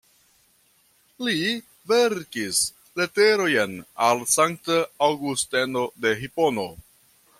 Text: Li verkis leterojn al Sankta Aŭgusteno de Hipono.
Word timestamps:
Li 1.25 1.51
verkis 1.91 2.61
leterojn 3.01 3.77
al 4.07 4.25
Sankta 4.37 4.79
Aŭgusteno 5.09 5.85
de 6.07 6.19
Hipono. 6.23 6.67